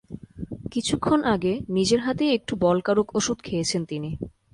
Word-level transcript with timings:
কিছুক্ষণ 0.71 1.19
আগে 1.33 1.53
নিজের 1.69 1.99
হাতেই 1.99 2.31
একটু 2.33 2.53
বলকারক 2.63 3.07
ওষুধ 3.15 3.37
খেয়েছেন 3.43 3.81
তিনি। 3.85 4.09